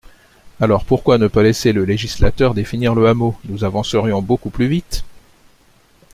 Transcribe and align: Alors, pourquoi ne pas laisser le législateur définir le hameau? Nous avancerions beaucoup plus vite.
Alors, 0.59 0.83
pourquoi 0.83 1.19
ne 1.19 1.27
pas 1.27 1.43
laisser 1.43 1.73
le 1.73 1.85
législateur 1.85 2.55
définir 2.55 2.95
le 2.95 3.07
hameau? 3.07 3.35
Nous 3.45 3.63
avancerions 3.63 4.23
beaucoup 4.23 4.49
plus 4.49 4.67
vite. 4.67 5.05